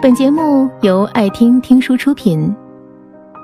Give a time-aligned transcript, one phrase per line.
[0.00, 2.54] 本节目由爱听听书出品。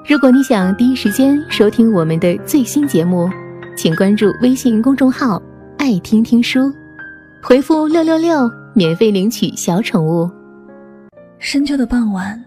[0.09, 3.29] 如果你想第一时间收听我们的最新节目，
[3.77, 5.43] 请关注微信公众号
[5.79, 6.73] “爱听听书”，
[7.43, 10.31] 回复“六六六”免费领取小宠物。
[11.41, 12.41] 深秋的傍晚，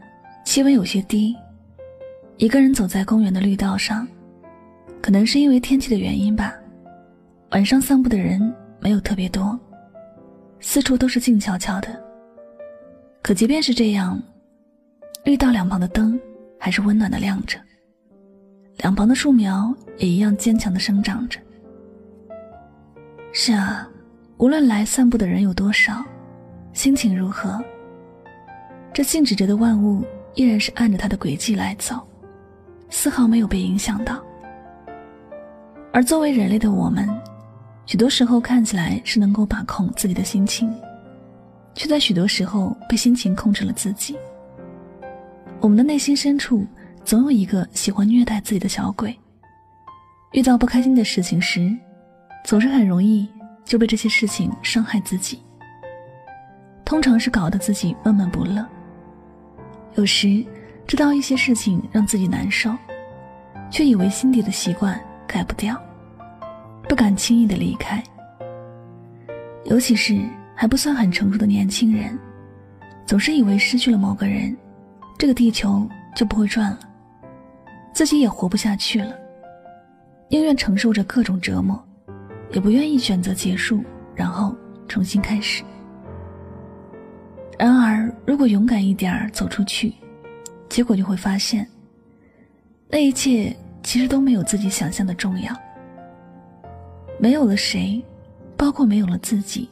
[0.46, 1.36] 气温有些低，
[2.38, 4.08] 一个人走在公园的绿道上，
[5.02, 6.54] 可能是因为天气的原因吧。
[7.52, 8.42] 晚上散步的人
[8.80, 9.60] 没有特别多，
[10.62, 12.07] 四处都是静悄悄的。
[13.28, 14.18] 可即便是这样，
[15.26, 16.18] 绿道两旁的灯
[16.58, 17.60] 还是温暖的亮着，
[18.78, 21.38] 两旁的树苗也一样坚强的生长着。
[23.34, 23.86] 是啊，
[24.38, 26.06] 无论来散步的人有多少，
[26.72, 27.62] 心情如何，
[28.94, 32.00] 这静止着的万物依然是按着它的轨迹来走，
[32.90, 34.24] 丝毫没有被影响到。
[35.92, 37.06] 而作为人类的我们，
[37.86, 40.74] 许多时候看起来是能够把控自己的心情。
[41.78, 44.18] 却在许多时候被心情控制了自己。
[45.62, 46.66] 我们的内心深处
[47.06, 49.16] 总有一个喜欢虐待自己的小鬼。
[50.32, 51.72] 遇到不开心的事情时，
[52.44, 53.30] 总是很容易
[53.64, 55.40] 就被这些事情伤害自己。
[56.84, 58.66] 通常是搞得自己闷闷不乐。
[59.94, 60.44] 有时
[60.88, 62.76] 知道一些事情让自己难受，
[63.70, 65.80] 却以为心底的习惯改不掉，
[66.90, 68.04] 不敢轻易的离开。
[69.66, 70.20] 尤其是。
[70.60, 72.18] 还不算很成熟的年轻人，
[73.06, 74.58] 总是以为失去了某个人，
[75.16, 76.80] 这个地球就不会转了，
[77.94, 79.14] 自己也活不下去了，
[80.32, 81.80] 宁愿承受着各种折磨，
[82.54, 83.84] 也不愿意选择结束，
[84.16, 84.56] 然后
[84.88, 85.64] 重新开始。
[87.60, 89.94] 然而，如果勇敢一点儿走出去，
[90.70, 91.68] 结果就会发现，
[92.90, 95.56] 那一切其实都没有自己想象的重要。
[97.20, 98.04] 没有了谁，
[98.58, 99.70] 包括没有了自己。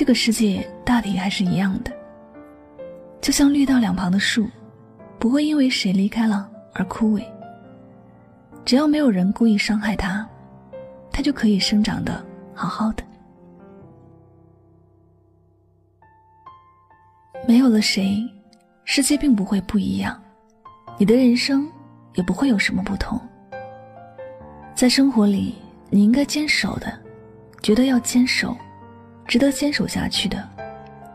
[0.00, 1.92] 这个世界大体还是一样的，
[3.20, 4.48] 就像绿道两旁的树，
[5.18, 7.22] 不会因为谁离开了而枯萎。
[8.64, 10.26] 只要没有人故意伤害它，
[11.12, 12.24] 它就可以生长的
[12.54, 13.04] 好好的。
[17.46, 18.26] 没有了谁，
[18.86, 20.18] 世界并不会不一样，
[20.96, 21.70] 你的人生
[22.14, 23.20] 也不会有什么不同。
[24.74, 25.56] 在生活里，
[25.90, 26.90] 你应该坚守的，
[27.60, 28.56] 觉得要坚守。
[29.30, 30.44] 值得坚守下去的，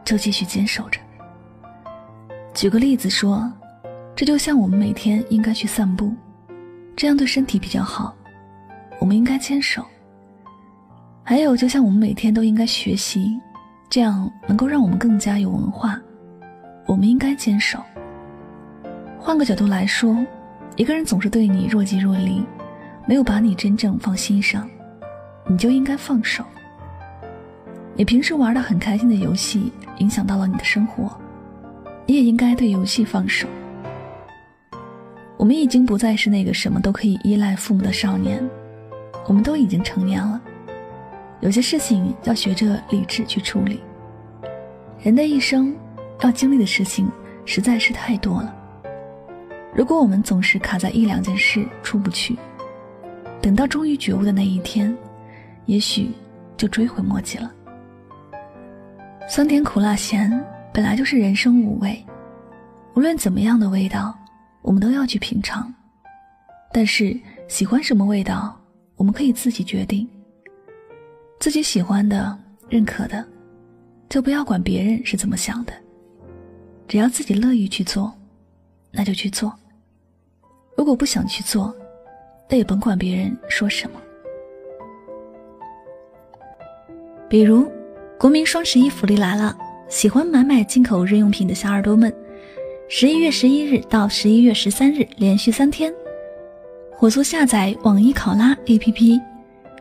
[0.06, 1.02] 就继续坚守着。
[2.53, 3.52] 举个例子说，
[4.16, 6.14] 这就像我们每天应该去散步，
[6.96, 8.16] 这样对身体比较好，
[9.02, 9.86] 我们应该坚守。
[11.25, 13.38] 还有，就像我们每天都应该学习，
[13.90, 16.00] 这样能够让我们更加有文化，
[16.86, 17.84] 我们应该坚守。
[19.20, 20.25] 换个角度来说，
[20.78, 22.46] 一个人总是对你若即若离，
[23.06, 24.66] 没有把你真正放心上，
[25.50, 26.46] 你就应该放手。
[27.97, 31.09] 你平时玩的很开心的游戏影响到了你的生活，
[32.06, 33.47] 你也应该对游戏放手。
[35.38, 38.45] 我们已经不再是那个什么都可以依赖父母的少年，
[39.28, 40.41] 我们都已经成年了，
[41.39, 43.79] 有些事情要学着理智去处理。
[45.01, 45.73] 人的一生
[46.22, 47.09] 要经历的事情
[47.45, 48.53] 实在是太多了，
[49.73, 52.35] 如果我们总是卡在一两件事出不去，
[53.41, 54.94] 等到终于觉悟的那一天，
[55.66, 56.12] 也许
[56.57, 57.50] 就追悔莫及了。
[59.28, 60.31] 酸甜苦辣咸
[60.72, 62.06] 本来就是人生五味，
[62.96, 64.16] 无论怎么样的味道，
[64.62, 65.74] 我们都要去品尝。
[66.72, 68.56] 但是喜欢什么味道，
[68.96, 70.08] 我们可以自己决定。
[71.40, 72.38] 自己喜欢的、
[72.69, 73.25] 认可的，
[74.09, 75.74] 就不要管别人是怎么想的。
[76.88, 78.13] 只要自己乐意去做，
[78.92, 79.52] 那就去做。
[80.78, 81.75] 如果不想去做，
[82.47, 84.00] 那也甭管别人说什么。
[87.28, 87.68] 比如。
[88.18, 89.56] 国民双十一福利来了！
[89.90, 92.14] 喜欢买买进口日用品的小耳朵们，
[92.88, 95.94] 十一月十一日到十一月十三日连续三天，
[96.92, 99.20] 火速下载网易考拉 APP，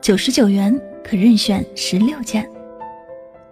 [0.00, 2.48] 九十九元可任选十六件。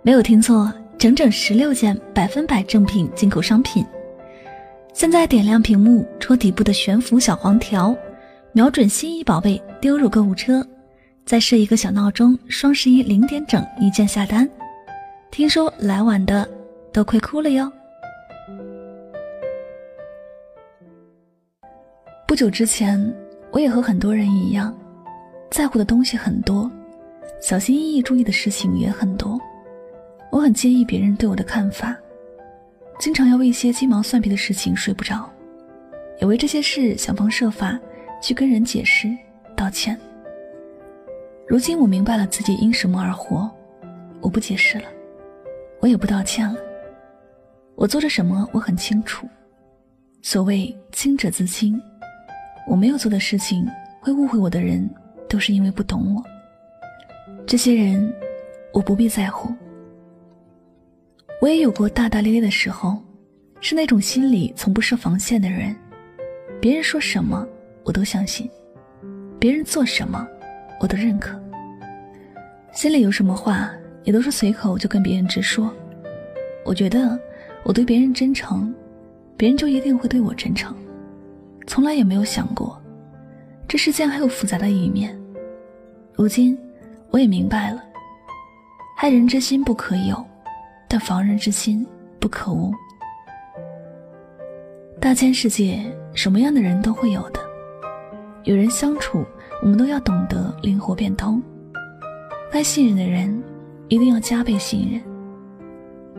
[0.02, 3.86] 没有听错，整整十六件百分百正品进口商品。
[4.92, 7.96] 现在点亮屏幕，戳底部的悬浮小黄条，
[8.52, 10.66] 瞄准心仪宝贝，丢入购物车，
[11.24, 14.46] 再设一个小闹钟，双十一零点整一键下单。
[15.32, 16.46] 听说来晚的
[16.92, 17.72] 都快哭了哟。
[22.28, 23.00] 不久之前，
[23.50, 24.76] 我也和很多人一样，
[25.50, 26.70] 在乎的东西很多，
[27.40, 29.40] 小心翼翼注意的事情也很多。
[30.30, 31.96] 我很介意别人对我的看法，
[32.98, 35.26] 经常要为一些鸡毛蒜皮的事情睡不着，
[36.20, 37.80] 也为这些事想方设法
[38.20, 39.08] 去跟人解释、
[39.56, 39.98] 道歉。
[41.48, 43.50] 如今我明白了自己因什么而活，
[44.20, 44.84] 我不解释了。
[45.82, 46.56] 我也不道歉了，
[47.74, 49.28] 我做着什么，我很清楚。
[50.22, 51.78] 所谓清者自清，
[52.68, 53.66] 我没有做的事情，
[54.00, 54.88] 会误会我的人，
[55.28, 56.22] 都是因为不懂我。
[57.44, 58.14] 这些人，
[58.72, 59.52] 我不必在乎。
[61.40, 63.02] 我也有过大大咧咧的时候，
[63.60, 65.74] 是那种心里从不设防线的人。
[66.60, 67.44] 别人说什么，
[67.82, 68.46] 我都相信；
[69.40, 70.24] 别人做什么，
[70.80, 71.36] 我都认可。
[72.72, 73.72] 心里有什么话，
[74.04, 75.72] 也都是随口就跟别人直说。
[76.64, 77.18] 我觉得。
[77.64, 78.74] 我对别人真诚，
[79.36, 80.76] 别人就一定会对我真诚。
[81.64, 82.76] 从来也没有想过，
[83.68, 85.16] 这世间还有复杂的一面。
[86.12, 86.58] 如今，
[87.10, 87.80] 我也明白了，
[88.96, 90.20] 害人之心不可有，
[90.88, 91.86] 但防人之心
[92.18, 92.72] 不可无。
[94.98, 95.84] 大千世界，
[96.14, 97.38] 什么样的人都会有的。
[98.42, 99.24] 与人相处，
[99.62, 101.40] 我们都要懂得灵活变通。
[102.50, 103.40] 该信任的人，
[103.92, 105.02] 一定要加倍信任；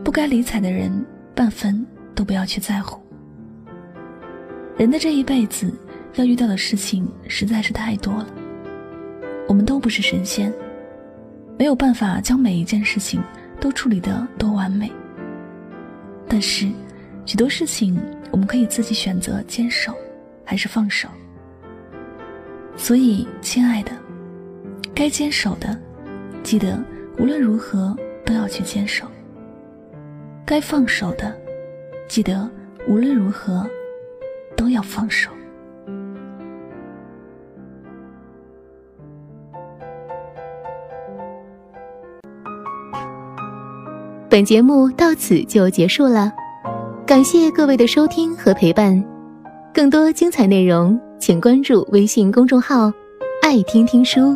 [0.04, 1.04] 不该理睬的人。
[1.36, 1.84] 半分
[2.14, 3.02] 都不要去在乎。
[4.78, 5.74] 人的这一辈子
[6.14, 8.28] 要遇到的事情实在是太多了，
[9.48, 10.54] 我们都不是神仙，
[11.58, 13.20] 没有办法将每一件事情
[13.60, 14.92] 都处理得多完美。
[16.28, 16.70] 但是，
[17.26, 18.00] 许多事情
[18.30, 19.92] 我们可以自己选择坚守，
[20.46, 21.10] 还是放手。
[22.78, 23.92] 所以，亲爱的，
[24.94, 25.76] 该坚守的，
[26.44, 26.80] 记得
[27.20, 27.96] 无论如何
[28.26, 29.06] 都要去坚守。
[30.46, 31.34] 该放手的，
[32.08, 32.50] 记得
[32.88, 33.66] 无论如何
[34.56, 35.30] 都要放手。
[44.30, 46.34] 本节目到此就结束了，
[47.06, 49.04] 感谢各位的收听和陪伴。
[49.72, 52.92] 更多精彩内容，请关注微信公众号
[53.44, 54.36] “爱听听书”，